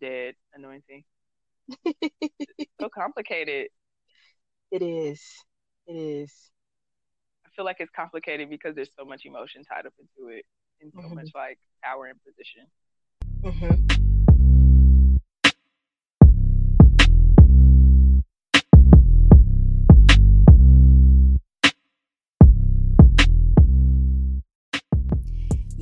[0.00, 1.04] dead anointing.
[2.80, 3.68] so complicated.
[4.70, 5.22] It is.
[5.86, 6.32] It is.
[7.44, 10.44] I feel like it's complicated because there's so much emotion tied up into it
[10.80, 11.14] and so mm-hmm.
[11.14, 12.66] much like power and position.
[13.42, 14.05] Mm-hmm.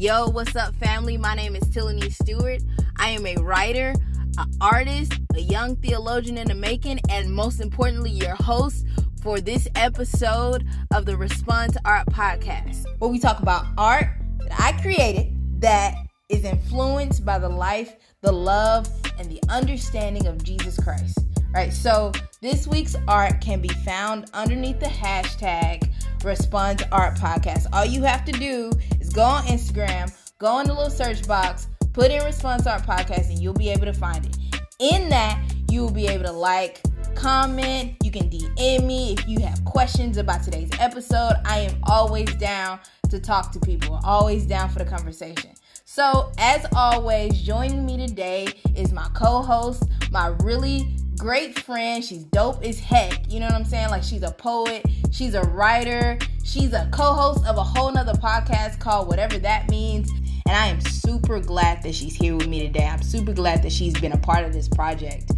[0.05, 1.17] Yo, what's up, family?
[1.17, 2.61] My name is Tillany Stewart.
[2.99, 3.95] I am a writer,
[4.37, 8.85] an artist, a young theologian in the making, and most importantly, your host
[9.23, 14.09] for this episode of the Respond to Art podcast, where we talk about art
[14.41, 15.33] that I created
[15.63, 15.95] that
[16.29, 18.87] is influenced by the life, the love,
[19.19, 21.19] and the understanding of Jesus Christ.
[21.55, 22.13] Right, so
[22.43, 25.91] this week's art can be found underneath the hashtag
[26.25, 27.67] Respond to Art Podcast.
[27.73, 28.73] All you have to do
[29.15, 33.39] go on Instagram, go in the little search box, put in Response Art Podcast, and
[33.39, 34.37] you'll be able to find it.
[34.81, 35.41] In that,
[35.71, 36.83] you will be able to like,
[37.15, 41.35] comment, you can DM me if you have questions about today's episode.
[41.45, 45.53] I am always down to talk to people, always down for the conversation.
[45.85, 52.05] So, as always, joining me today is my co host, my really great friend.
[52.05, 53.31] She's dope as heck.
[53.31, 53.91] You know what I'm saying?
[53.91, 58.79] Like she's a poet, she's a writer, she's a co-host of a whole nother podcast
[58.79, 60.11] called Whatever That Means.
[60.47, 62.87] And I am super glad that she's here with me today.
[62.87, 65.33] I'm super glad that she's been a part of this project.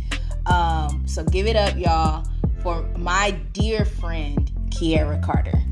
[0.46, 2.26] Um, so give it up, y'all,
[2.62, 5.62] for my dear friend, Kiera Carter.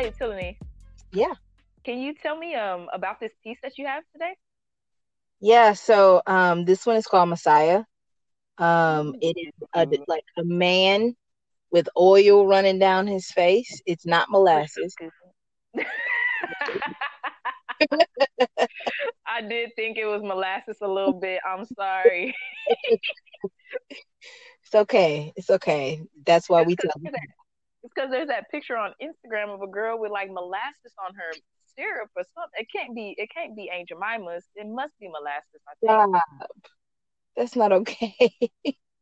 [0.00, 0.58] Hey, Tillany.
[1.12, 1.34] Yeah.
[1.84, 4.34] Can you tell me um about this piece that you have today?
[5.40, 7.84] Yeah, so um this one is called Messiah.
[8.58, 11.14] Um it is a, like a man
[11.70, 13.80] with oil running down his face.
[13.86, 14.94] It's not molasses.
[19.26, 21.40] I did think it was molasses a little bit.
[21.46, 22.34] I'm sorry.
[22.90, 25.32] it's okay.
[25.36, 26.02] It's okay.
[26.24, 27.10] That's why we tell you.
[27.82, 31.32] It's because there's that picture on Instagram of a girl with like molasses on her
[31.76, 32.60] syrup or something.
[32.60, 33.14] It can't be.
[33.16, 34.44] It can't be Aunt Jemima's.
[34.54, 35.62] It must be molasses.
[35.68, 36.16] I think.
[36.38, 36.72] Stop.
[37.36, 38.14] That's not okay.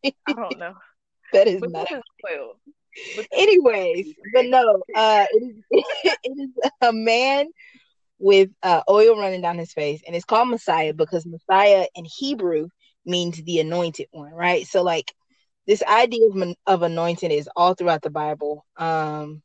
[0.04, 0.74] I don't know.
[1.32, 1.90] that is but not.
[1.90, 2.60] Is well.
[3.32, 5.64] Anyways, but no, uh, it is,
[6.24, 6.50] it is
[6.80, 7.48] a man
[8.18, 12.68] with uh, oil running down his face, and it's called Messiah because Messiah in Hebrew
[13.04, 14.66] means the anointed one, right?
[14.66, 15.12] So, like,
[15.68, 18.64] this idea of, of anointing is all throughout the Bible.
[18.78, 19.42] Um,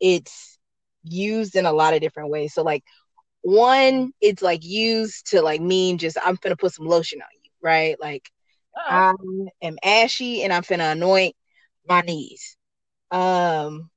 [0.00, 0.56] it's
[1.02, 2.54] used in a lot of different ways.
[2.54, 2.84] So like
[3.42, 7.50] one, it's like used to like mean just I'm gonna put some lotion on you,
[7.60, 7.96] right?
[8.00, 8.30] Like
[8.76, 8.80] oh.
[8.88, 9.14] I
[9.62, 11.34] am ashy and I'm gonna anoint
[11.88, 12.56] my knees.
[13.10, 13.90] Um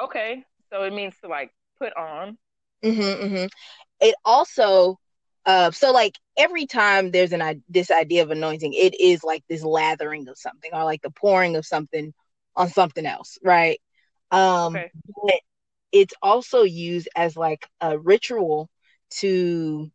[0.00, 0.44] Okay.
[0.72, 1.50] So it means to like
[1.80, 2.38] put on.
[2.84, 3.46] Mm-hmm, mm-hmm.
[4.00, 4.98] It also
[5.46, 9.62] uh, so like every time there's an this idea of anointing, it is like this
[9.62, 12.12] lathering of something or like the pouring of something
[12.56, 13.80] on something else, right?
[14.30, 14.90] Um, okay.
[15.24, 15.40] but
[15.92, 18.68] it's also used as like a ritual
[19.10, 19.90] to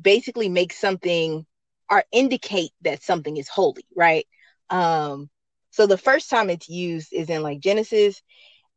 [0.00, 1.46] basically make something
[1.90, 4.26] or indicate that something is holy, right?
[4.68, 5.30] Um,
[5.70, 8.20] so the first time it's used is in like Genesis,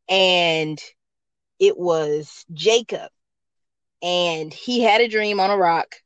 [0.08, 0.80] and
[1.58, 3.10] it was Jacob,
[4.02, 5.96] and he had a dream on a rock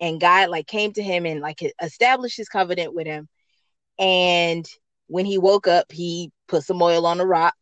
[0.00, 3.28] and God like came to him and like established his covenant with him.
[3.98, 4.66] And
[5.08, 7.54] when he woke up, he put some oil on the rock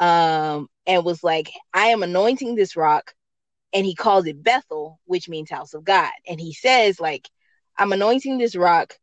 [0.00, 3.14] um, and was like, I am anointing this rock.
[3.72, 6.10] And he calls it Bethel, which means house of God.
[6.28, 7.28] And he says, like,
[7.78, 8.98] I'm anointing this rock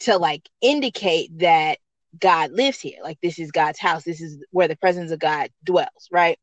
[0.00, 1.78] to like indicate that
[2.18, 2.98] God lives here.
[3.02, 4.02] Like, this is God's house.
[4.02, 6.38] This is where the presence of God dwells, right?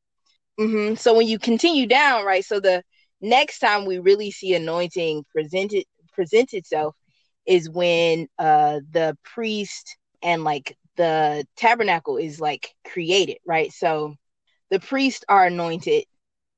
[0.60, 0.96] Mm-hmm.
[0.96, 2.46] So when you continue down, right?
[2.46, 2.84] So the
[3.22, 6.96] next time we really see anointing presented present itself
[7.46, 13.72] is when uh the priest and like the tabernacle is like created right?
[13.72, 14.16] So
[14.70, 16.06] the priests are anointed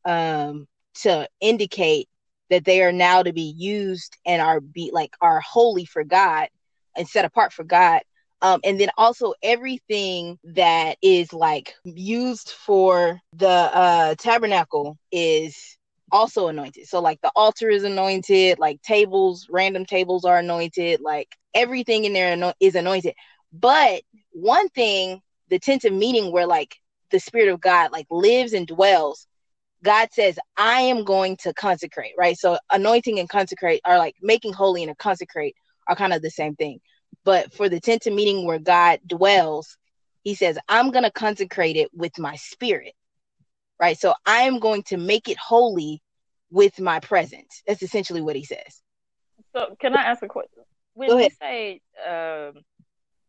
[0.05, 2.07] um to indicate
[2.49, 6.49] that they are now to be used and are be like are holy for god
[6.95, 8.01] and set apart for god.
[8.43, 15.77] Um, and then also everything that is like used for the uh, tabernacle is
[16.11, 16.87] also anointed.
[16.87, 22.13] So like the altar is anointed, like tables, random tables are anointed, like everything in
[22.13, 23.15] there is anointed.
[23.53, 26.75] But one thing, the tent of meeting where like
[27.11, 29.27] the spirit of God like lives and dwells,
[29.83, 32.37] God says, I am going to consecrate, right?
[32.37, 35.55] So anointing and consecrate are like making holy and consecrate
[35.87, 36.79] are kind of the same thing.
[37.23, 39.77] But for the tent of meeting where God dwells,
[40.23, 42.93] he says, I'm going to consecrate it with my spirit.
[43.81, 43.99] Right.
[43.99, 46.03] So I am going to make it holy
[46.51, 47.63] with my presence.
[47.65, 48.81] That's essentially what he says.
[49.55, 50.63] So can I ask a question?
[50.93, 52.53] When you say, um,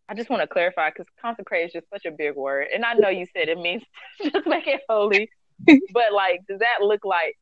[0.08, 2.66] I just want to clarify because consecrate is just such a big word.
[2.74, 3.82] And I know you said it means
[4.22, 5.30] just make it holy.
[5.66, 7.38] but like, does that look like,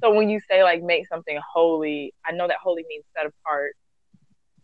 [0.00, 3.72] so when you say like make something holy, I know that holy means set apart,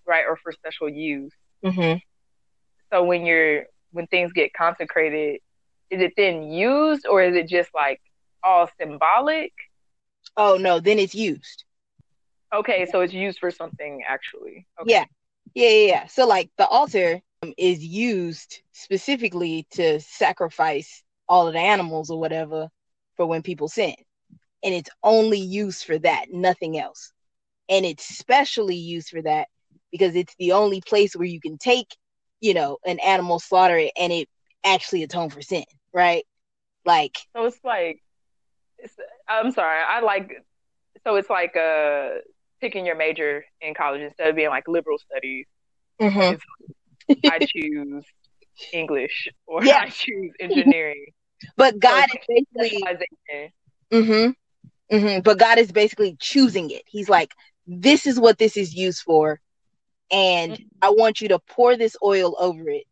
[0.07, 0.25] right?
[0.27, 1.33] Or for special use.
[1.63, 1.99] Mm-hmm.
[2.91, 5.41] So when you're when things get consecrated,
[5.91, 8.01] is it then used or is it just like
[8.43, 9.53] all symbolic?
[10.37, 11.65] Oh no, then it's used.
[12.53, 14.67] Okay, so it's used for something actually.
[14.81, 14.93] Okay.
[14.93, 15.05] Yeah.
[15.55, 16.07] Yeah, yeah, yeah.
[16.07, 22.19] So like the altar um, is used specifically to sacrifice all of the animals or
[22.19, 22.69] whatever
[23.17, 23.95] for when people sin.
[24.63, 27.13] And it's only used for that, nothing else.
[27.69, 29.49] And it's specially used for that
[29.93, 31.95] because it's the only place where you can take
[32.45, 34.29] you know, an animal slaughter it and it
[34.65, 36.25] actually atone for sin, right?
[36.85, 38.03] Like so it's like
[38.79, 38.95] it's,
[39.29, 40.33] I'm sorry, I like
[41.05, 42.09] so it's like uh
[42.61, 45.47] picking your major in college instead of being like liberal studies.
[46.01, 46.37] Mm-hmm.
[47.27, 48.05] I choose
[48.73, 49.81] English or yeah.
[49.83, 51.07] I choose engineering.
[51.57, 52.83] But God so is basically
[53.93, 55.21] mm-hmm, mm-hmm.
[55.21, 56.83] But God is basically choosing it.
[56.87, 57.33] He's like,
[57.67, 59.41] this is what this is used for
[60.11, 60.65] and mm-hmm.
[60.83, 62.85] I want you to pour this oil over it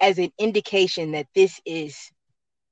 [0.00, 2.10] as an indication that this is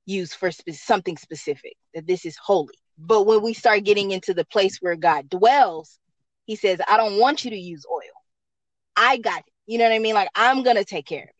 [0.05, 2.75] used for spe- something specific, that this is holy.
[2.97, 5.99] But when we start getting into the place where God dwells,
[6.45, 8.01] he says, I don't want you to use oil.
[8.95, 9.45] I got it.
[9.65, 10.13] You know what I mean?
[10.13, 11.35] Like, I'm going to take care of it.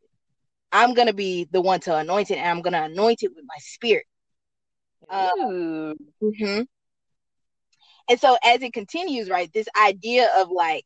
[0.71, 3.31] I'm going to be the one to anoint it, and I'm going to anoint it
[3.33, 4.05] with my spirit.
[5.09, 6.61] Uh, mm-hmm.
[8.09, 10.85] And so, as it continues, right, this idea of like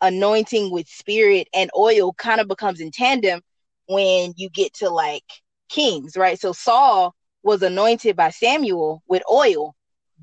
[0.00, 3.40] anointing with spirit and oil kind of becomes in tandem
[3.88, 5.24] when you get to like
[5.68, 6.38] kings, right?
[6.38, 9.74] So Saul was anointed by Samuel with oil,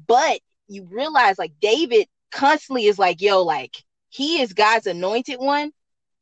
[0.07, 3.75] but you realize like David constantly is like, yo, like
[4.09, 5.71] he is God's anointed one,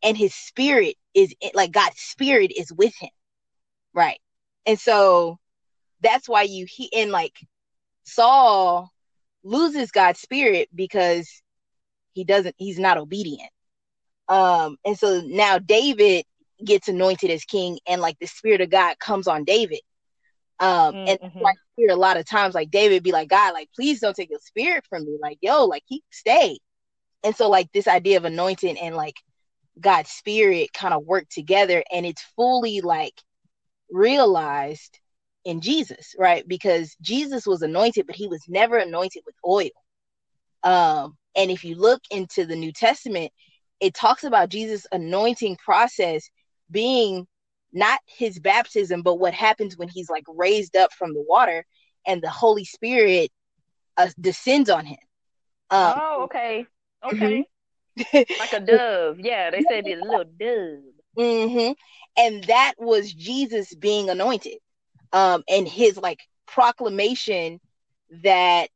[0.04, 3.10] and his spirit is like God's spirit is with him,
[3.94, 4.20] right?
[4.66, 5.40] And so
[6.02, 7.40] that's why you he and like
[8.04, 8.92] Saul
[9.44, 11.42] loses God's spirit because
[12.14, 13.50] he doesn't he's not obedient
[14.28, 16.26] um and so now david
[16.66, 19.82] gets anointed as king and like the spirit of god comes on david.
[20.60, 21.10] Um mm-hmm.
[21.24, 24.16] and like hear a lot of times like david be like god like please don't
[24.16, 25.18] take your spirit from me.
[25.22, 26.58] Like yo like he stay.
[27.24, 29.16] And so like this idea of anointing and like
[29.80, 33.20] god's spirit kind of work together and it's fully like
[33.90, 35.00] realized
[35.46, 36.48] in jesus right?
[36.48, 39.70] Because jesus was anointed but he was never anointed with oil.
[40.64, 43.32] Um and if you look into the New Testament,
[43.80, 46.30] it talks about Jesus' anointing process
[46.72, 47.28] being
[47.74, 51.66] not his baptism, but what happens when he's like raised up from the water
[52.06, 53.32] and the Holy Spirit
[53.98, 54.98] uh, descends on him.
[55.70, 56.66] Um, oh, okay.
[57.06, 57.46] Okay.
[57.98, 58.18] Mm-hmm.
[58.40, 59.20] like a dove.
[59.20, 60.80] Yeah, they said it's a little dove.
[61.18, 61.74] Mm-hmm.
[62.18, 64.58] And that was Jesus being anointed.
[65.14, 67.60] Um, and his like proclamation
[68.24, 68.70] that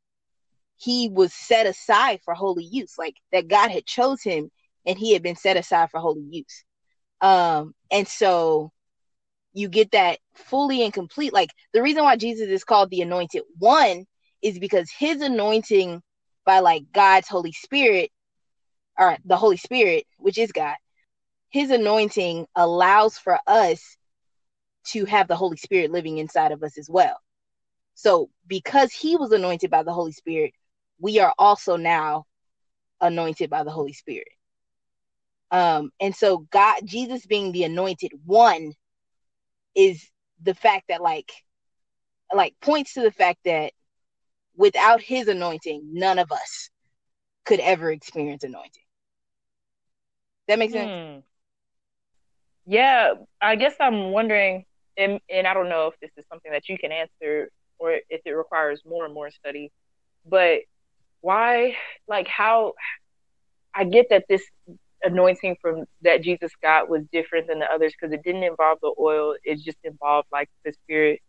[0.76, 4.50] he was set aside for holy use, like that God had chose him
[4.84, 6.64] and he had been set aside for holy use.
[7.20, 8.72] Um, and so
[9.52, 11.32] you get that fully and complete.
[11.32, 14.04] Like the reason why Jesus is called the anointed one
[14.42, 16.02] is because his anointing
[16.44, 18.10] by like God's Holy Spirit,
[18.98, 20.76] or the Holy Spirit, which is God,
[21.50, 23.96] his anointing allows for us
[24.88, 27.18] to have the Holy Spirit living inside of us as well.
[27.94, 30.52] So because he was anointed by the Holy Spirit,
[31.00, 32.24] we are also now
[33.00, 34.28] anointed by the Holy Spirit.
[35.50, 38.72] Um, and so God, Jesus being the anointed one
[39.74, 40.08] is
[40.42, 41.30] the fact that like
[42.34, 43.72] like points to the fact that
[44.56, 46.70] without his anointing, none of us
[47.44, 48.82] could ever experience anointing.
[50.48, 50.90] That makes sense?
[50.90, 51.20] Hmm.
[52.66, 54.64] Yeah, I guess I'm wondering,
[54.96, 58.22] and, and I don't know if this is something that you can answer or if
[58.24, 59.70] it requires more and more study,
[60.28, 60.60] but
[61.20, 61.76] why
[62.08, 62.74] like how
[63.74, 64.42] I get that this
[65.06, 68.94] anointing from that Jesus got was different than the others because it didn't involve the
[68.98, 69.34] oil.
[69.44, 71.20] It just involved like the spirit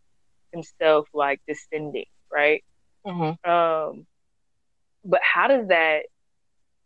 [0.52, 2.64] himself like descending, right?
[3.06, 3.50] Mm-hmm.
[3.50, 4.06] Um,
[5.06, 6.04] but how does that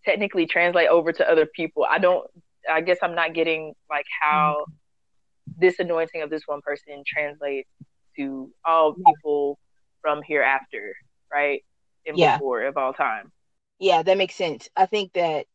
[0.06, 1.86] technically translate over to other people?
[1.90, 2.30] I don't.
[2.70, 5.62] I guess I'm not getting like how mm-hmm.
[5.62, 7.70] this anointing of this one person translates
[8.18, 9.58] to all people
[10.02, 10.94] from hereafter,
[11.34, 11.64] right?
[12.06, 12.38] and yeah.
[12.38, 13.32] before of all time.
[13.80, 14.70] Yeah, that makes sense.
[14.76, 15.46] I think that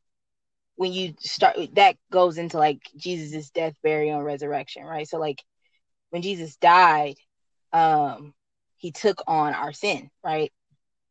[0.77, 5.09] when you start that goes into like Jesus's death, burial, and resurrection, right?
[5.09, 5.43] So like
[6.11, 7.17] when Jesus died,
[7.73, 8.35] um,
[8.77, 10.53] he took on our sin, right?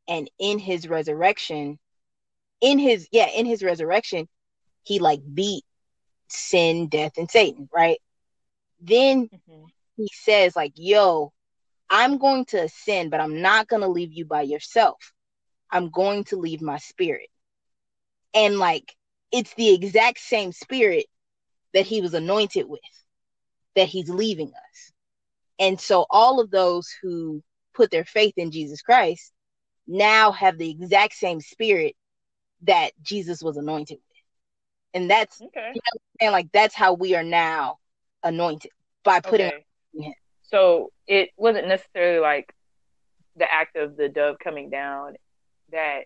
[0.07, 1.79] And in his resurrection,
[2.61, 4.27] in his yeah, in his resurrection,
[4.83, 5.63] he like beat
[6.27, 7.99] sin, death, and Satan, right?
[8.79, 9.65] Then mm-hmm.
[9.97, 11.33] he says, like, yo,
[11.89, 15.13] I'm going to ascend, but I'm not going to leave you by yourself.
[15.71, 17.29] I'm going to leave my spirit.
[18.33, 18.95] And like,
[19.35, 21.07] it's the exact same spirit
[21.73, 22.79] that he was anointed with
[23.75, 24.91] that he's leaving us.
[25.59, 29.33] And so all of those who put their faith in Jesus Christ
[29.87, 31.95] now have the exact same spirit
[32.61, 35.01] that Jesus was anointed with.
[35.01, 35.71] And that's okay.
[35.75, 37.79] you know and like that's how we are now
[38.23, 38.71] anointed
[39.03, 40.15] by putting okay.
[40.43, 42.53] So it wasn't necessarily like
[43.35, 45.15] the act of the dove coming down
[45.73, 46.05] that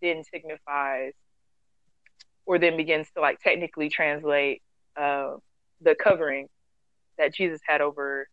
[0.00, 1.14] then signifies
[2.46, 4.62] or then begins to like technically translate
[4.96, 5.36] uh,
[5.80, 6.48] the covering
[7.18, 8.28] that Jesus had over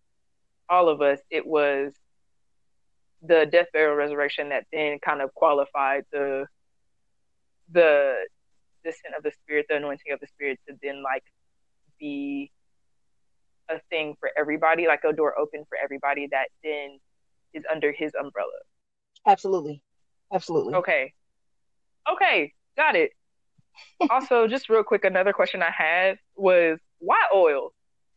[0.69, 1.19] all of us.
[1.29, 1.93] It was
[3.21, 6.45] the death, burial, resurrection that then kind of qualified the
[7.71, 8.15] the
[8.83, 11.23] descent of the spirit, the anointing of the spirit to then like
[11.99, 12.51] be
[13.69, 16.99] a thing for everybody, like a door open for everybody that then
[17.53, 18.49] is under his umbrella.
[19.27, 19.81] Absolutely.
[20.33, 20.73] Absolutely.
[20.75, 21.13] Okay.
[22.11, 23.11] Okay, got it.
[24.09, 27.73] Also, just real quick, another question I had was why oil?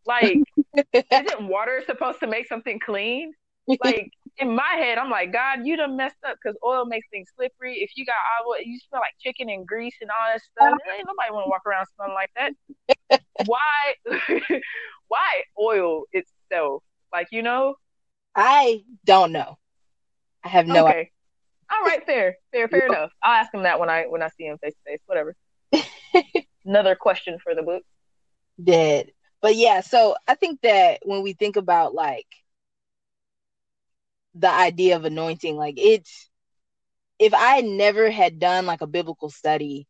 [0.06, 0.38] Like,
[0.92, 3.32] isn't water supposed to make something clean?
[3.82, 7.28] Like in my head, I'm like, God, you done messed up because oil makes things
[7.36, 7.76] slippery.
[7.76, 8.14] If you got
[8.46, 10.72] oil, you smell like chicken and grease and all that stuff.
[10.72, 10.96] Uh-huh.
[10.96, 13.22] Ain't nobody want to walk around smelling like that.
[13.46, 14.60] why?
[15.08, 16.82] why oil itself?
[17.12, 17.76] Like, you know?
[18.34, 19.58] I don't know.
[20.44, 20.98] I have no okay.
[20.98, 21.06] idea.
[21.70, 23.10] All right, fair, fair, fair enough.
[23.22, 25.00] I'll ask him that when I when I see him face to face.
[25.06, 25.34] Whatever.
[26.64, 27.82] Another question for the book.
[28.62, 29.12] Dead.
[29.40, 32.26] But yeah, so I think that when we think about like
[34.34, 36.30] the idea of anointing, like it's
[37.18, 39.86] if I never had done like a biblical study,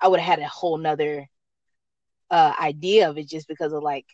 [0.00, 1.28] I would have had a whole nother
[2.30, 4.06] uh idea of it just because of like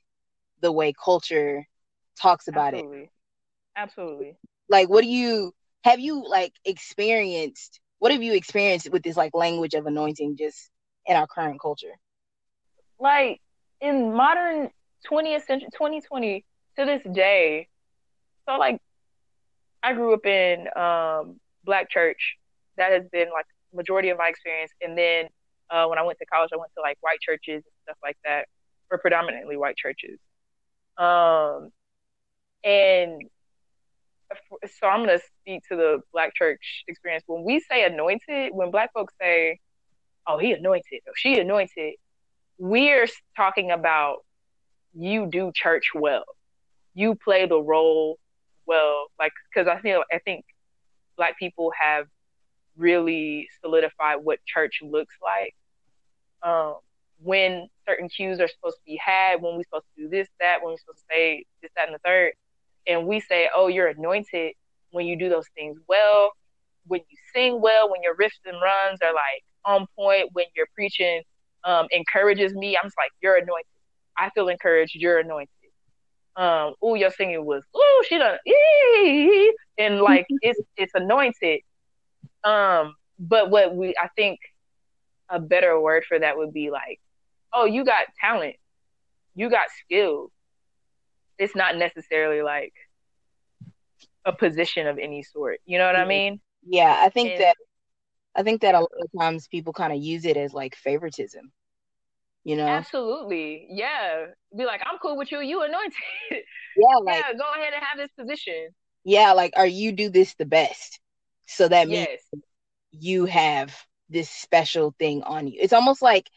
[0.61, 1.67] the way culture
[2.21, 3.03] talks about Absolutely.
[3.03, 3.11] it.
[3.77, 4.37] Absolutely.
[4.69, 5.53] Like what do you
[5.85, 10.71] have you like experienced what have you experienced with this like language of anointing just
[11.09, 11.99] in our current culture?
[13.01, 13.41] Like
[13.81, 14.71] in modern
[15.11, 16.45] 20th century 2020
[16.79, 17.69] to this day.
[18.47, 18.81] So like
[19.83, 22.37] I grew up in um black church.
[22.77, 24.73] That has been like majority of my experience.
[24.81, 25.27] And then
[25.71, 28.17] uh, when I went to college, I went to like white churches and stuff like
[28.25, 28.47] that,
[28.91, 30.19] or predominantly white churches.
[30.97, 31.71] Um,
[32.65, 33.23] and
[34.79, 37.25] so I'm to speak to the black church experience.
[37.27, 39.61] When we say anointed, when black folks say,
[40.29, 41.95] oh, he anointed, or she anointed,
[42.59, 44.19] we're talking about
[44.95, 46.25] you do church well.
[46.95, 48.19] You play the role
[48.67, 49.07] well.
[49.19, 50.45] Like, cause I feel, I think
[51.17, 52.07] black people have
[52.77, 55.55] really solidified what church looks like.
[56.43, 56.75] Um,
[57.21, 60.59] when certain cues are supposed to be had, when we're supposed to do this, that,
[60.63, 62.33] when we're supposed to say this, that, and the third.
[62.87, 64.55] And we say, oh, you're anointed
[64.91, 66.33] when you do those things well,
[66.87, 70.69] when you sing well, when your riffs and runs are like on point, when you're
[70.75, 71.23] preaching
[71.65, 72.77] um, encourages me.
[72.77, 73.67] I'm just like, you're anointed.
[74.17, 74.95] I feel encouraged.
[74.95, 75.49] You're anointed.
[76.37, 79.53] Um, oh, your singing was, oh, she done, ee!
[79.77, 81.61] and like it's it's anointed.
[82.45, 84.39] Um, but what we, I think,
[85.29, 87.01] a better word for that would be like
[87.53, 88.57] oh, you got talent,
[89.35, 90.31] you got skill.
[91.39, 92.73] It's not necessarily like
[94.25, 95.61] a position of any sort.
[95.65, 96.41] You know what I mean?
[96.67, 97.57] Yeah, I think and, that
[98.35, 101.53] I think that a lot of times people kind of use it as like favoritism.
[102.45, 102.67] You know?
[102.67, 103.67] Absolutely.
[103.71, 104.27] Yeah.
[104.57, 105.41] Be like, I'm cool with you.
[105.41, 105.93] You anointed.
[106.77, 108.69] Yeah, like yeah, go ahead and have this position.
[109.03, 111.01] Yeah, like are you do this the best?
[111.47, 112.43] So that means yes.
[112.93, 113.77] you have
[114.09, 115.59] this special thing on you.
[115.61, 116.31] It's almost like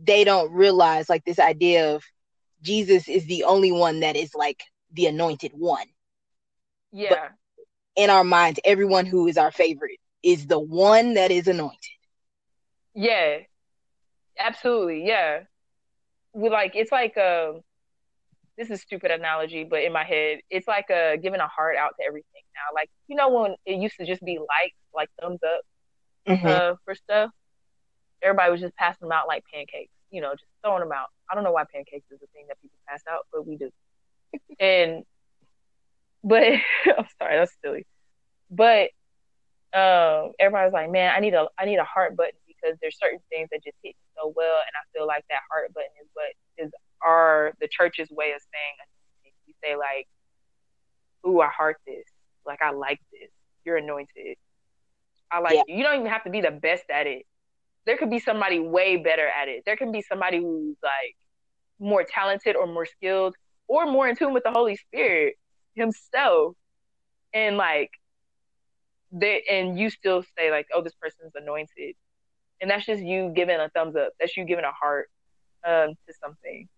[0.00, 2.02] they don't realize like this idea of
[2.62, 5.86] Jesus is the only one that is like the anointed one.
[6.90, 7.10] Yeah.
[7.10, 7.30] But
[8.02, 11.78] in our minds, everyone who is our favorite is the one that is anointed.
[12.94, 13.38] Yeah.
[14.38, 15.06] Absolutely.
[15.06, 15.44] Yeah.
[16.32, 17.60] We like it's like a um,
[18.58, 21.76] this is stupid analogy, but in my head, it's like a uh, giving a heart
[21.76, 22.74] out to everything now.
[22.74, 25.62] Like you know when it used to just be likes, like thumbs up
[26.26, 26.46] mm-hmm.
[26.46, 27.30] uh, for stuff
[28.22, 31.06] everybody was just passing them out like pancakes, you know, just throwing them out.
[31.30, 33.70] I don't know why pancakes is a thing that people pass out, but we do.
[34.58, 35.04] and,
[36.24, 36.42] but
[36.86, 37.86] I'm sorry, that's silly.
[38.50, 38.90] But
[39.76, 42.96] um, everybody was like, man, I need a, I need a heart button because there's
[42.98, 45.90] certain things that just hit me so well, and I feel like that heart button
[46.00, 49.34] is what is our the church's way of saying.
[49.46, 50.08] You say like,
[51.26, 52.06] "Ooh, I heart this.
[52.46, 53.28] Like I like this.
[53.64, 54.38] You're anointed.
[55.30, 55.62] I like yeah.
[55.68, 55.76] you.
[55.76, 57.26] You don't even have to be the best at it.
[57.84, 59.64] There could be somebody way better at it.
[59.66, 61.16] There can be somebody who's like
[61.78, 63.34] more talented or more skilled
[63.68, 65.34] or more in tune with the Holy Spirit
[65.74, 66.54] himself.
[67.34, 67.90] And like
[69.18, 71.94] they and you still say like, oh, this person's anointed.
[72.60, 74.12] And that's just you giving a thumbs up.
[74.18, 75.08] That's you giving a heart
[75.66, 76.68] um, to something.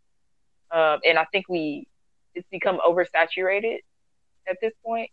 [0.71, 1.87] Um, and I think we
[2.35, 3.78] it's become oversaturated
[4.49, 5.11] at this point.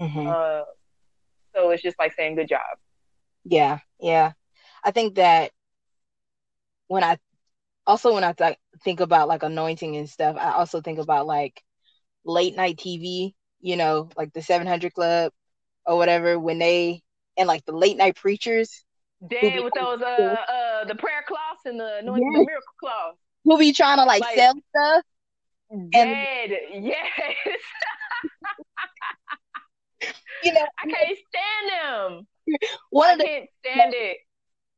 [0.00, 0.26] Mm-hmm.
[0.26, 0.62] Uh,
[1.54, 2.60] so it's just like saying good job.
[3.44, 4.32] Yeah, yeah.
[4.82, 5.52] I think that
[6.88, 7.18] when I
[7.86, 11.62] also when I th- think about like anointing and stuff, I also think about like
[12.24, 15.32] late night TV, you know, like the 700 Club
[15.86, 17.02] or whatever, when they
[17.36, 18.84] and like the late night preachers.
[19.28, 22.46] Dead with those uh uh the prayer cloths and the anointing yes.
[22.46, 23.18] miracle cloths.
[23.44, 25.04] Who be trying to like, like sell stuff?
[25.90, 26.96] Dead, and, yes.
[30.42, 32.26] you know, I can't stand them.
[32.90, 34.18] One of the, can't stand it.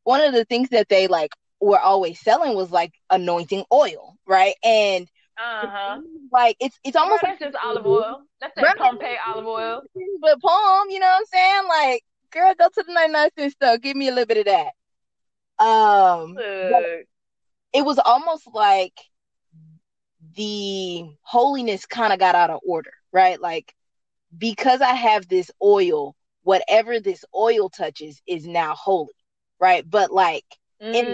[0.05, 4.55] One of the things that they like were always selling was like anointing oil, right?
[4.63, 6.01] And uh-huh.
[6.33, 8.23] Like it's it's almost like just olive oil.
[8.41, 8.79] That's that?
[8.79, 9.83] Pompeian olive oil.
[10.21, 11.69] But palm, you know what I'm saying?
[11.69, 15.65] Like, girl, go to the 99 cent store, give me a little bit of that.
[15.65, 16.37] Um
[17.73, 18.95] it was almost like
[20.37, 23.41] the holiness kind of got out of order, right?
[23.41, 23.75] Like
[24.37, 29.13] because I have this oil, whatever this oil touches is now holy,
[29.61, 29.89] right?
[29.89, 30.45] But like
[30.83, 30.95] mm.
[30.95, 31.07] in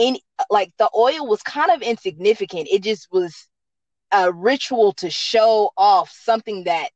[0.00, 0.16] in
[0.48, 2.68] like the oil was kind of insignificant.
[2.72, 3.46] It just was
[4.10, 6.88] a ritual to show off something that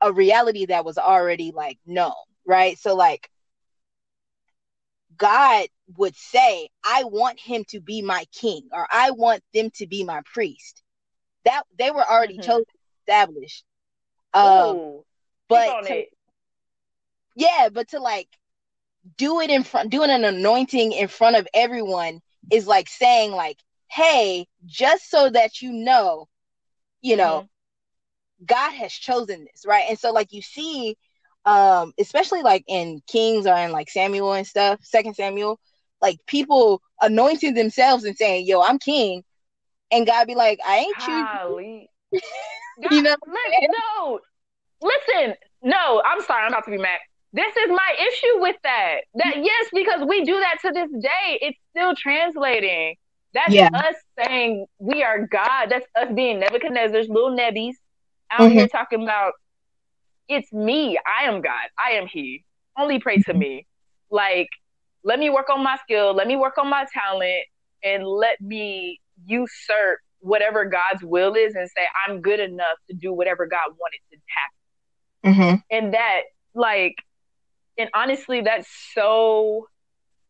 [0.00, 2.12] a reality that was already like known,
[2.44, 2.76] right?
[2.78, 3.30] So like
[5.16, 9.86] God would say, I want him to be my king, or I want them to
[9.86, 10.82] be my priest.
[11.44, 12.50] That they were already mm-hmm.
[12.50, 12.64] chosen,
[13.02, 13.64] established.
[14.34, 15.02] Um,
[15.48, 16.04] but to,
[17.36, 18.28] yeah, but to like
[19.16, 23.58] do it in front, doing an anointing in front of everyone is like saying like,
[23.90, 26.28] hey, just so that you know,
[27.00, 27.48] you know,
[28.40, 28.44] mm-hmm.
[28.46, 29.84] God has chosen this, right?
[29.88, 30.96] And so like you see,
[31.44, 35.60] um, especially like in Kings or in like Samuel and stuff, Second Samuel,
[36.02, 39.22] like people anointing themselves and saying, "Yo, I'm king,"
[39.90, 41.86] and God be like, "I ain't choosing."
[42.90, 44.20] you know, no,
[44.82, 46.98] listen, no, I'm sorry, I'm about to be mad.
[47.36, 49.00] This is my issue with that.
[49.16, 52.96] That yes, because we do that to this day, it's still translating.
[53.34, 53.68] That's yeah.
[53.74, 55.66] us saying we are God.
[55.68, 57.74] That's us being Nebuchadnezzar's little nebbies
[58.30, 58.52] out mm-hmm.
[58.52, 59.34] here talking about
[60.28, 60.98] it's me.
[61.06, 61.66] I am God.
[61.78, 62.44] I am He.
[62.78, 63.66] Only pray to me.
[64.10, 64.48] Like,
[65.04, 66.14] let me work on my skill.
[66.14, 67.44] Let me work on my talent,
[67.84, 73.12] and let me usurp whatever God's will is, and say I'm good enough to do
[73.12, 74.18] whatever God wanted to
[75.22, 75.34] happen.
[75.34, 75.56] Mm-hmm.
[75.70, 76.22] And that,
[76.54, 76.94] like,
[77.78, 79.68] and honestly, that's so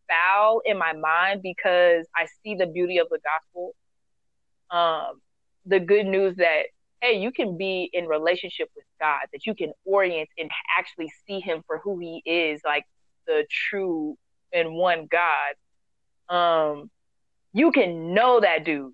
[0.09, 3.74] foul in my mind because I see the beauty of the gospel.
[4.70, 5.20] Um,
[5.64, 6.66] the good news that
[7.00, 11.40] hey, you can be in relationship with God, that you can orient and actually see
[11.40, 12.85] Him for who He is, like
[13.26, 14.16] the true
[14.52, 16.35] and one God.
[16.35, 16.90] Um,
[17.52, 18.92] you can know that dude,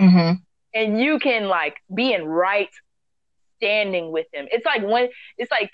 [0.00, 0.34] mm-hmm.
[0.74, 2.70] and you can like be in right
[3.56, 4.46] standing with Him.
[4.50, 5.70] It's like when it's like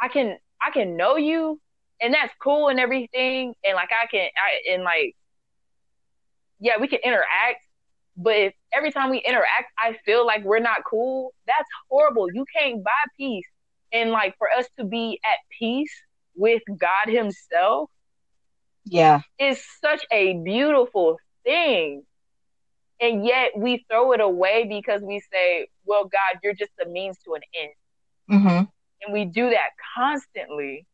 [0.00, 1.60] I can I can know you
[2.00, 3.54] and that's cool and everything.
[3.64, 5.14] And like I can I and like
[6.60, 7.60] yeah, we can interact,
[8.16, 12.32] but if every time we interact I feel like we're not cool, that's horrible.
[12.32, 13.46] You can't buy peace.
[13.92, 15.92] And like for us to be at peace
[16.36, 17.90] with God Himself,
[18.84, 22.02] yeah, is such a beautiful thing.
[23.00, 27.16] And yet we throw it away because we say, well, God, you're just a means
[27.24, 27.72] to an end.
[28.30, 28.64] Mm-hmm
[29.02, 30.86] and we do that constantly.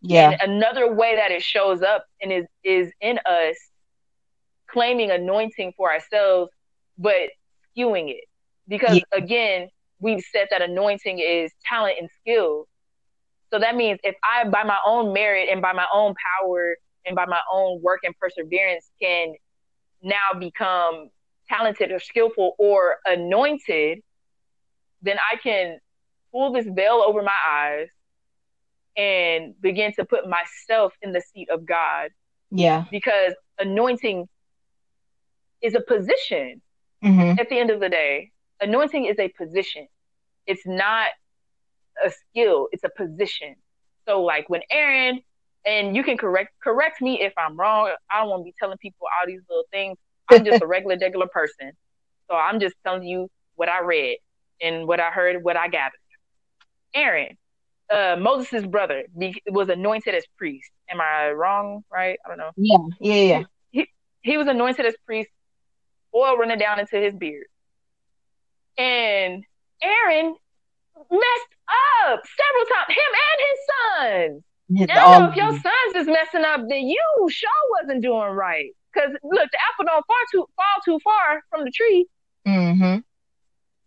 [0.00, 0.30] Yeah.
[0.30, 3.56] And another way that it shows up and is is in us
[4.68, 6.50] claiming anointing for ourselves,
[6.98, 7.30] but
[7.76, 8.24] skewing it.
[8.68, 9.18] Because yeah.
[9.18, 9.68] again,
[10.00, 12.66] we've said that anointing is talent and skill.
[13.52, 17.14] So that means if I, by my own merit and by my own power and
[17.14, 19.34] by my own work and perseverance, can
[20.02, 21.10] now become
[21.48, 24.00] talented or skillful or anointed,
[25.02, 25.78] then I can
[26.32, 27.88] pull this veil over my eyes
[28.96, 32.10] and begin to put myself in the seat of God.
[32.50, 32.84] Yeah.
[32.90, 34.28] Because anointing
[35.62, 36.60] is a position
[37.02, 37.38] mm-hmm.
[37.38, 38.30] at the end of the day.
[38.60, 39.86] Anointing is a position.
[40.46, 41.08] It's not
[42.04, 43.54] a skill, it's a position.
[44.06, 45.20] So like when Aaron
[45.64, 47.90] and you can correct correct me if I'm wrong.
[48.10, 49.96] I don't want to be telling people all these little things.
[50.30, 51.72] I'm just a regular, regular person.
[52.28, 54.18] So I'm just telling you what I read
[54.60, 55.98] and what I heard, what I gathered.
[56.94, 57.36] Aaron,
[57.92, 60.70] uh, Moses' brother, be, was anointed as priest.
[60.88, 61.84] Am I wrong?
[61.90, 62.18] Right?
[62.24, 62.50] I don't know.
[62.56, 63.42] Yeah, yeah, yeah.
[63.70, 63.88] He,
[64.22, 65.30] he was anointed as priest,
[66.14, 67.46] oil running down into his beard.
[68.78, 69.44] And
[69.82, 70.34] Aaron
[71.10, 71.54] messed
[72.08, 74.44] up several times, him and his sons.
[74.74, 77.50] It's Now, if your sons is messing up, then you sure
[77.80, 78.70] wasn't doing right.
[78.92, 82.06] Because look, the apple don't fall too fall too far from the tree.
[82.46, 83.02] Mhm.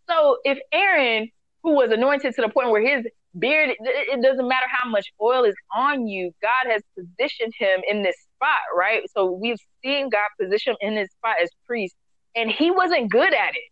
[0.08, 1.30] So if Aaron,
[1.66, 3.04] who was anointed to the point where his
[3.36, 8.04] beard, it, doesn't matter how much oil is on you, God has positioned him in
[8.04, 9.02] this spot, right?
[9.10, 11.96] So we've seen God position him in this spot as priest,
[12.36, 13.64] and he wasn't good at it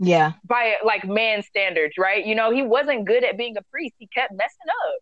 [0.00, 0.32] Yeah.
[0.44, 2.26] by like man standards, right?
[2.26, 3.94] You know, he wasn't good at being a priest.
[3.98, 5.00] He kept messing up.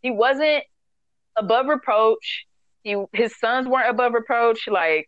[0.00, 0.62] He wasn't
[1.36, 2.44] above reproach.
[2.84, 4.68] He his sons weren't above reproach.
[4.68, 5.06] Like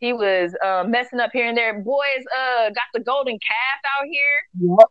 [0.00, 1.80] he was uh, messing up here and there.
[1.80, 4.88] Boys, uh, got the golden calf out here Yep.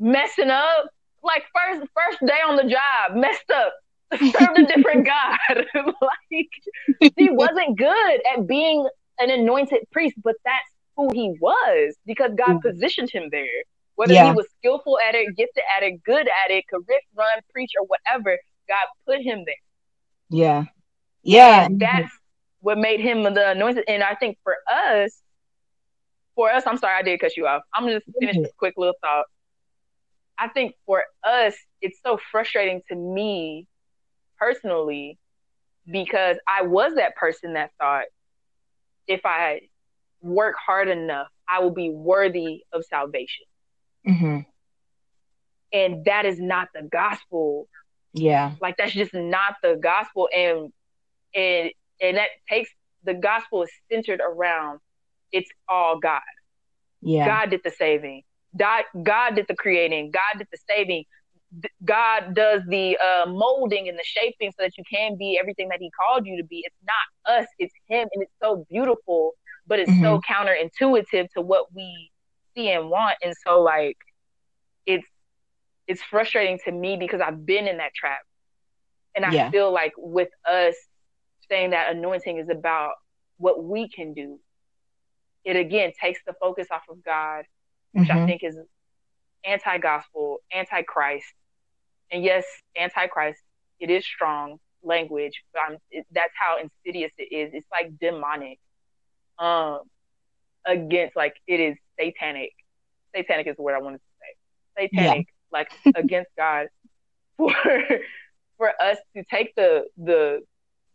[0.00, 0.88] Messing up.
[1.22, 3.74] Like first first day on the job, messed up.
[4.18, 5.38] Served a different God.
[5.84, 12.32] like he wasn't good at being an anointed priest, but that's who he was because
[12.36, 12.68] God mm-hmm.
[12.68, 13.46] positioned him there.
[13.94, 14.28] Whether Yeah.
[14.28, 17.70] he was skillful at it, gifted at it, good at it, could riff, run, preach,
[17.78, 19.54] or whatever, God put him there.
[20.30, 20.64] Yeah.
[21.22, 21.66] Yeah.
[21.66, 22.60] And that's mm-hmm.
[22.60, 23.84] what made him the anointed.
[23.88, 25.20] And I think for us,
[26.34, 27.62] for us, I'm sorry, I did cut you off.
[27.74, 28.44] I'm just finish mm-hmm.
[28.44, 29.26] this quick little thought.
[30.40, 33.68] I think for us, it's so frustrating to me
[34.38, 35.18] personally
[35.90, 38.06] because I was that person that thought
[39.06, 39.62] if I
[40.22, 43.46] work hard enough, I will be worthy of salvation.
[44.08, 44.46] Mhm.
[45.72, 47.68] And that is not the gospel
[48.12, 48.52] Yeah.
[48.60, 50.72] like that's just not the gospel and
[51.34, 52.70] and and that takes
[53.04, 54.80] the gospel is centered around
[55.32, 56.22] it's all god
[57.02, 57.24] Yeah.
[57.26, 58.24] god did the saving
[58.56, 60.10] god god did the creating.
[60.12, 61.04] God did the saving.
[61.84, 65.78] God does the uh, molding and the shaping so that you can be everything that
[65.80, 66.62] he called you to be.
[66.64, 67.46] It's not us.
[67.58, 69.32] It's him and it's so beautiful
[69.66, 72.10] but it's so counterintuitive to what we
[72.56, 73.16] see and want.
[73.22, 73.96] And so like
[74.86, 75.06] it's
[75.86, 78.20] it's frustrating to me because I've been in that trap.
[79.16, 79.50] And I Yeah.
[79.50, 80.74] feel like with us
[81.48, 82.92] saying that anointing is about
[83.38, 84.38] what we can do,
[85.44, 87.44] it again takes the focus off of God,
[87.92, 88.26] which I Mhm.
[88.26, 88.58] think is
[89.44, 91.26] anti gospel, anti Christ.
[92.10, 92.44] And yes,
[92.76, 93.40] anti Christ,
[93.78, 97.52] it is strong language, but it, that's how insidious it is.
[97.54, 98.58] It's like demonic.
[99.38, 99.80] Um,
[100.66, 102.52] against like it is satanic.
[103.14, 104.88] Satanic is the word I wanted to say.
[104.88, 106.68] Satanic, like against God,
[107.36, 107.52] for
[108.58, 110.42] for us to take the the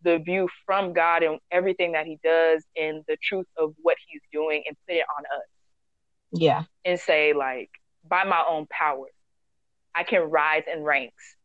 [0.03, 4.21] the view from God and everything that He does and the truth of what He's
[4.31, 5.43] doing and put it on us
[6.35, 6.63] Yeah.
[6.83, 7.69] and say like
[8.07, 9.07] by my own power
[9.95, 11.35] i can rise in ranks.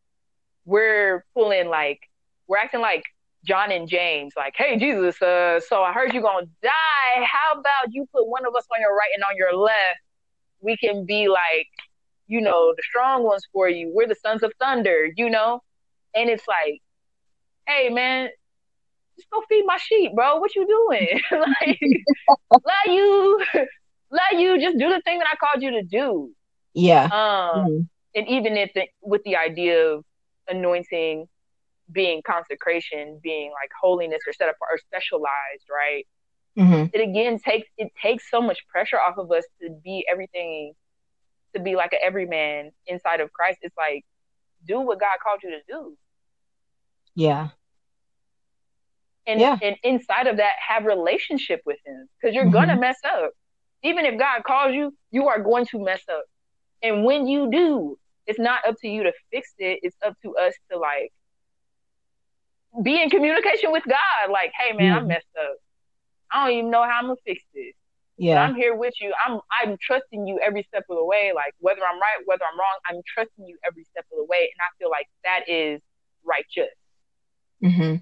[0.65, 1.99] We're pulling like
[2.47, 3.03] we're acting like
[3.43, 7.25] john and james like hey jesus uh so i heard you're gonna die.
[7.25, 9.99] How about you put one of us on your right and on your left?
[10.59, 11.67] We can be like
[12.27, 13.91] you know the strong ones for you.
[13.93, 15.61] We're the sons of thunder you know?
[16.13, 16.81] And it's like
[17.67, 18.29] hey man
[19.17, 20.37] just go feed my sheep bro.
[20.37, 21.21] What you doing?
[21.31, 21.79] Like
[22.51, 23.43] let you
[24.11, 26.31] let you just do the thing that I called you to do.
[26.73, 27.05] Yeah.
[27.05, 27.89] Um, Mhm.
[28.15, 30.05] and even if the, with the idea of
[30.47, 31.27] anointing
[31.91, 36.07] being consecration, being like holiness or set apart or specialized, right?
[36.57, 36.89] Mhm.
[36.93, 40.73] It again takes it takes so much pressure off of us to be everything,
[41.53, 43.59] to be like an everyman inside of Christ.
[43.61, 44.05] It's like
[44.65, 45.97] do what God called you to do,
[47.15, 47.49] Yeah.
[49.25, 49.57] and Yeah.
[49.61, 52.53] and inside of that have relationship with Him because you're Mhm.
[52.53, 53.31] gonna mess up.
[53.83, 56.23] Even if God calls you, you are going to mess up.
[56.83, 59.79] And when you do, it's not up to you to fix it.
[59.83, 61.11] It's up to us to like
[62.83, 64.31] be in communication with God.
[64.31, 65.07] Like, hey man, I Mhm.
[65.07, 65.55] messed up.
[66.31, 67.73] I don't even know how I'm gonna fix this.
[68.17, 68.43] But Yeah.
[68.43, 69.13] I'm here with you.
[69.25, 71.33] I'm I'm trusting you every step of the way.
[71.33, 74.39] Like whether I'm right, whether I'm wrong, I'm trusting you every step of the way.
[74.41, 75.81] And I feel like that is
[76.23, 76.73] righteous.
[77.63, 77.95] Mm-hmm.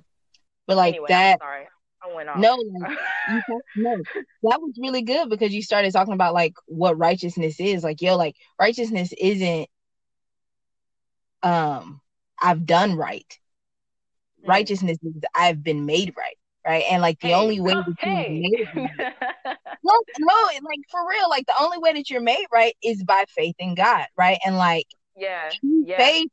[0.68, 1.68] But like anyway, that, I'm sorry.
[2.02, 2.38] I went off.
[2.40, 3.42] no, you
[3.76, 3.98] no,
[4.44, 7.84] that was really good because you started talking about like what righteousness is.
[7.84, 9.70] Like, yo, like righteousness isn't
[11.44, 12.02] um
[12.42, 13.38] I've done right.
[14.44, 14.48] Mm.
[14.48, 16.38] Righteousness is I've been made right.
[16.66, 16.84] Right.
[16.90, 18.40] And like the Hey, only way come- that hey.
[18.42, 19.18] made right
[19.84, 23.24] no, no, like for real, like the only way that you're made right is by
[23.30, 24.38] faith in God, right?
[24.46, 24.86] And like
[25.16, 25.50] yeah.
[25.62, 25.98] Yeah.
[25.98, 26.30] faith,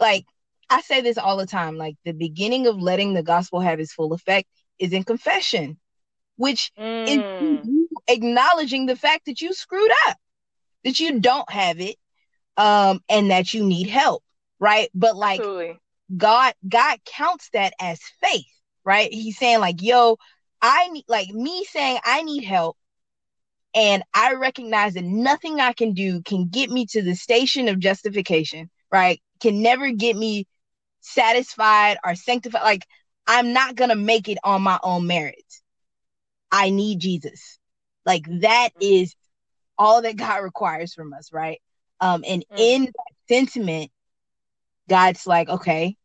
[0.00, 0.24] like
[0.68, 1.76] I say this all the time.
[1.76, 5.78] Like the beginning of letting the gospel have its full effect is in confession,
[6.36, 7.08] which mm.
[7.08, 10.16] is acknowledging the fact that you screwed up,
[10.84, 11.96] that you don't have it,
[12.56, 14.22] um, and that you need help,
[14.58, 14.88] right?
[14.94, 15.78] But like Absolutely.
[16.16, 18.46] God, God counts that as faith,
[18.84, 19.12] right?
[19.12, 20.16] He's saying like, "Yo,
[20.62, 22.76] I need like me saying I need help."
[23.74, 27.78] And I recognize that nothing I can do can get me to the station of
[27.78, 29.20] justification, right?
[29.40, 30.46] Can never get me
[31.00, 32.62] satisfied or sanctified.
[32.62, 32.86] Like,
[33.26, 35.62] I'm not going to make it on my own merits.
[36.50, 37.58] I need Jesus.
[38.04, 39.14] Like, that is
[39.76, 41.60] all that God requires from us, right?
[42.00, 42.56] Um, and mm-hmm.
[42.58, 43.90] in that sentiment,
[44.88, 45.96] God's like, okay,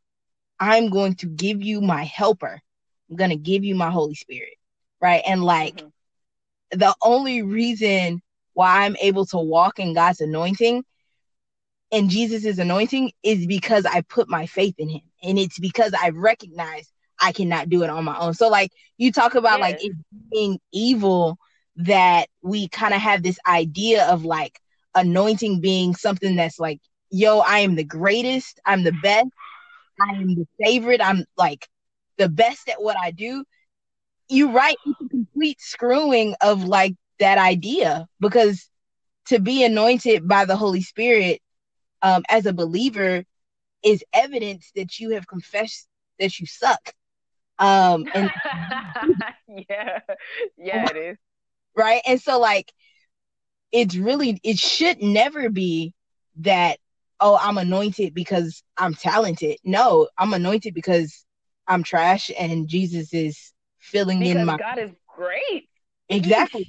[0.59, 2.59] I'm going to give you my helper.
[3.09, 4.53] I'm going to give you my Holy Spirit,
[4.99, 5.21] right?
[5.25, 6.79] And like, mm-hmm.
[6.79, 8.21] the only reason
[8.53, 10.83] why I'm able to walk in God's anointing
[11.91, 15.01] and Jesus' anointing is because I put my faith in him.
[15.21, 16.89] And it's because I recognize
[17.21, 18.33] I cannot do it on my own.
[18.33, 19.93] So like you talk about like it
[20.31, 21.37] being evil
[21.77, 24.59] that we kind of have this idea of like
[24.95, 26.79] anointing being something that's like,
[27.09, 29.27] yo, I am the greatest, I'm the best,
[30.01, 31.67] I am the favorite, I'm like
[32.17, 33.43] the best at what I do.
[34.27, 38.69] You're right, it's a complete screwing of like that idea because
[39.27, 41.41] to be anointed by the Holy Spirit
[42.01, 43.23] um, as a believer
[43.83, 45.87] is evidence that you have confessed
[46.19, 46.93] that you suck.
[47.61, 48.29] Um, and
[49.69, 49.99] yeah,
[50.57, 51.17] yeah, it is
[51.75, 52.01] right.
[52.07, 52.73] And so, like,
[53.71, 55.93] it's really it should never be
[56.37, 56.79] that
[57.19, 59.57] oh I'm anointed because I'm talented.
[59.63, 61.23] No, I'm anointed because
[61.67, 64.57] I'm trash, and Jesus is filling because in my.
[64.57, 65.69] God is great.
[66.09, 66.67] Exactly.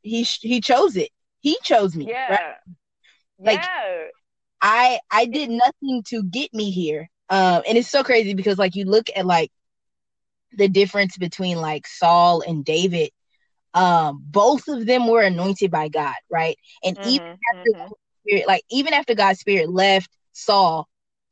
[0.00, 1.10] he he chose it.
[1.40, 2.08] He chose me.
[2.08, 2.30] Yeah.
[2.30, 2.54] Right?
[3.38, 4.04] Like yeah.
[4.62, 7.10] I I did nothing to get me here.
[7.28, 9.52] Um, and it's so crazy because like you look at like
[10.52, 13.10] the difference between like Saul and David.
[13.72, 16.56] Um, both of them were anointed by God, right?
[16.82, 17.92] And mm-hmm, even after mm-hmm.
[18.26, 20.88] spirit, like even after God's spirit left Saul,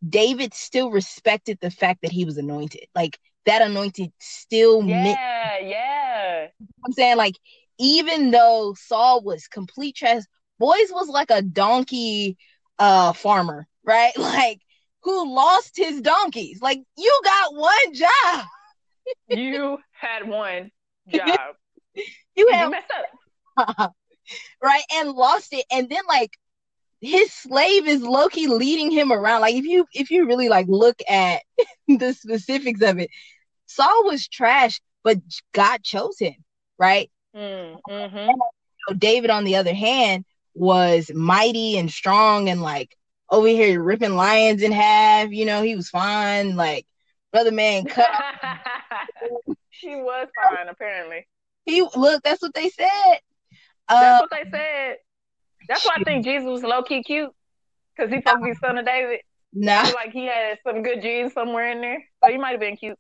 [0.07, 2.87] David still respected the fact that he was anointed.
[2.95, 6.47] Like that anointed still yeah, meant, yeah.
[6.85, 7.35] I'm saying like
[7.79, 10.23] even though Saul was complete trash,
[10.59, 12.37] boys was like a donkey
[12.79, 14.17] uh farmer, right?
[14.17, 14.61] Like
[15.03, 16.61] who lost his donkeys.
[16.61, 18.47] Like you got one job.
[19.29, 20.71] You had one
[21.09, 21.57] job.
[22.37, 22.93] you had messed
[23.57, 23.95] up.
[24.63, 24.83] right?
[24.95, 25.65] And lost it.
[25.71, 26.31] And then like
[27.01, 29.41] his slave is low key leading him around.
[29.43, 31.43] Like if you if you really like look at
[31.89, 33.11] the specifics of it,
[33.67, 35.19] Saul was trash, but
[35.53, 36.35] God chose him,
[36.79, 37.11] right?
[37.37, 38.99] Mm, mm-hmm.
[38.99, 42.97] David, on the other hand, was mighty and strong and like
[43.31, 45.31] over here ripping lions in half.
[45.31, 46.57] You know, he was fine.
[46.57, 46.87] Like
[47.33, 48.09] brother man cut.
[49.71, 51.27] he was fine, apparently.
[51.65, 52.23] He look.
[52.23, 53.19] That's what they said.
[53.89, 54.97] That's uh, what they said.
[55.69, 57.31] That's why I think Jesus was low key cute
[57.97, 59.21] because he supposed to be son of David.
[59.53, 62.77] Nah, like he had some good genes somewhere in there, so he might have been
[62.77, 62.99] cute.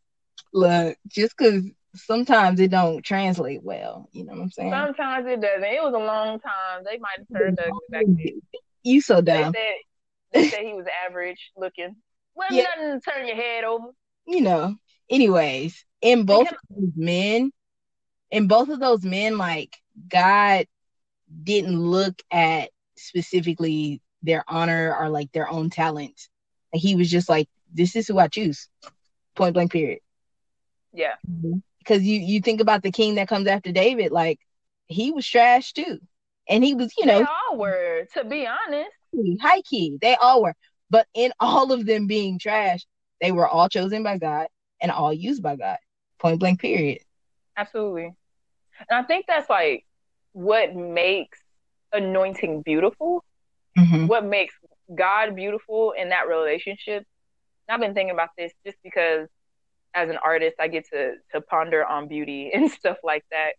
[0.52, 1.62] Look, just because
[1.94, 4.08] sometimes it don't translate well.
[4.12, 4.72] You know what I'm saying?
[4.72, 5.64] Sometimes it doesn't.
[5.64, 6.84] It was a long time.
[6.84, 7.58] They might have turned
[7.94, 8.42] ugly
[8.82, 9.52] You so dumb.
[9.52, 9.74] They said,
[10.32, 11.96] they said he was average looking.
[12.34, 12.64] Well, yeah.
[12.76, 13.88] nothing to turn your head over.
[14.28, 14.76] You know.
[15.10, 17.50] Anyways, in both of those men,
[18.30, 19.74] in both of those men, like
[20.08, 20.66] God
[21.42, 26.28] didn't look at specifically their honor or like their own talent.
[26.72, 28.68] He was just like, "This is who I choose."
[29.34, 29.72] Point blank.
[29.72, 30.00] Period.
[30.92, 31.14] Yeah.
[31.78, 34.38] Because you you think about the king that comes after David, like
[34.88, 36.00] he was trash too,
[36.46, 38.90] and he was you know they all were to be honest.
[39.40, 40.54] High key, they all were,
[40.90, 42.84] but in all of them being trash,
[43.20, 44.46] they were all chosen by God
[44.80, 45.78] and all used by God.
[46.18, 46.60] Point blank.
[46.60, 47.00] Period.
[47.56, 48.14] Absolutely,
[48.88, 49.84] and I think that's like
[50.32, 51.38] what makes
[51.92, 53.24] anointing beautiful.
[53.76, 54.06] Mm-hmm.
[54.06, 54.54] What makes
[54.94, 57.04] God beautiful in that relationship.
[57.68, 59.28] I've been thinking about this just because
[59.94, 63.52] as an artist, I get to to ponder on beauty and stuff like that.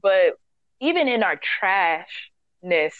[0.00, 0.34] But
[0.80, 2.94] even in our trashness,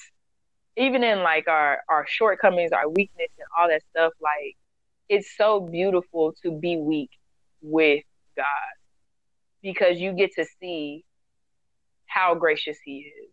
[0.76, 4.56] even in like our our shortcomings, our weakness, and all that stuff, like
[5.12, 7.10] it's so beautiful to be weak
[7.60, 8.02] with
[8.34, 8.46] God
[9.62, 11.04] because you get to see
[12.06, 13.30] how gracious He is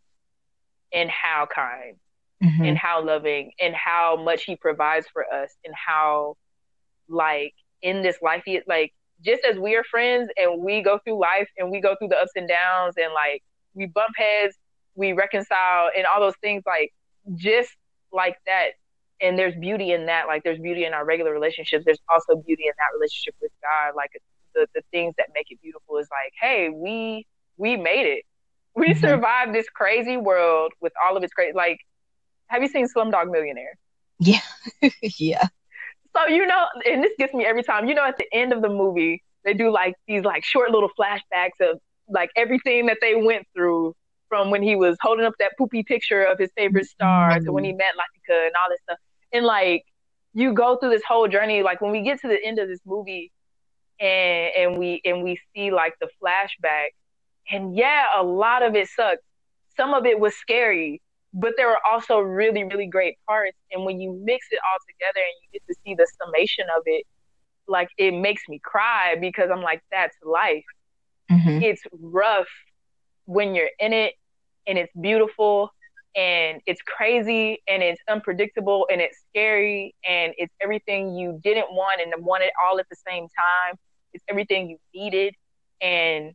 [0.91, 1.95] and how kind
[2.43, 2.65] mm-hmm.
[2.65, 6.35] and how loving and how much He provides for us and how
[7.07, 11.19] like in this life he like just as we are friends and we go through
[11.19, 13.41] life and we go through the ups and downs and like
[13.73, 14.57] we bump heads,
[14.95, 16.93] we reconcile and all those things, like
[17.35, 17.69] just
[18.11, 18.71] like that,
[19.21, 20.27] and there's beauty in that.
[20.27, 21.85] Like there's beauty in our regular relationships.
[21.85, 23.95] There's also beauty in that relationship with God.
[23.95, 24.11] Like
[24.53, 27.25] the the things that make it beautiful is like, hey, we
[27.57, 28.25] we made it.
[28.75, 28.99] We mm-hmm.
[28.99, 31.53] survived this crazy world with all of its crazy.
[31.55, 31.79] Like,
[32.47, 33.77] have you seen Slumdog Millionaire?
[34.19, 34.39] Yeah,
[35.01, 35.47] yeah.
[36.15, 37.87] So you know, and this gets me every time.
[37.87, 40.89] You know, at the end of the movie, they do like these like short little
[40.99, 41.79] flashbacks of
[42.09, 43.95] like everything that they went through
[44.27, 47.45] from when he was holding up that poopy picture of his favorite star mm-hmm.
[47.45, 48.97] to when he met Latika and all this stuff.
[49.31, 49.85] And like
[50.33, 52.79] you go through this whole journey, like when we get to the end of this
[52.85, 53.31] movie
[53.99, 56.89] and and we and we see like the flashback,
[57.51, 59.23] and yeah, a lot of it sucked.
[59.75, 61.01] Some of it was scary,
[61.33, 63.57] but there were also really, really great parts.
[63.71, 66.83] And when you mix it all together and you get to see the summation of
[66.85, 67.05] it,
[67.67, 70.63] like it makes me cry because I'm like, that's life.
[71.31, 71.61] Mm-hmm.
[71.63, 72.47] It's rough
[73.25, 74.15] when you're in it
[74.67, 75.71] and it's beautiful
[76.15, 82.01] and it's crazy and it's unpredictable and it's scary and it's everything you didn't want
[82.01, 83.77] and wanted all at the same time.
[84.13, 85.35] It's everything you needed.
[85.81, 86.33] And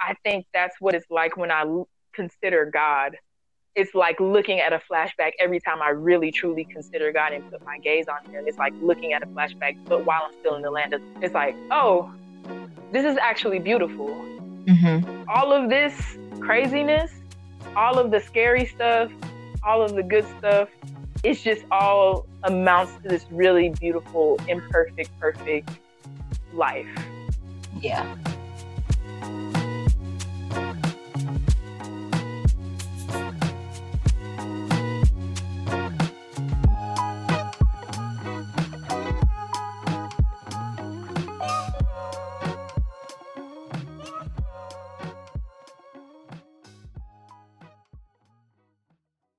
[0.00, 1.64] I think that's what it's like when I
[2.14, 3.16] consider God.
[3.76, 7.64] It's like looking at a flashback every time I really truly consider God and put
[7.64, 8.44] my gaze on Him.
[8.46, 11.34] It's like looking at a flashback, but while I'm still in the land of, it's
[11.34, 12.12] like, oh,
[12.90, 14.08] this is actually beautiful.
[14.64, 15.28] Mm-hmm.
[15.28, 17.12] All of this craziness,
[17.76, 19.10] all of the scary stuff,
[19.62, 20.68] all of the good stuff,
[21.22, 25.70] it's just all amounts to this really beautiful, imperfect, perfect
[26.52, 26.88] life.
[27.80, 28.16] Yeah.